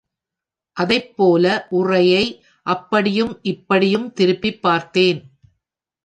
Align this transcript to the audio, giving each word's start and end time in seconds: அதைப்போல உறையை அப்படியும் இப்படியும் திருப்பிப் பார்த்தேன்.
அதைப்போல 0.79 1.65
உறையை 1.69 2.23
அப்படியும் 2.65 3.39
இப்படியும் 3.41 4.13
திருப்பிப் 4.13 4.61
பார்த்தேன். 4.61 5.19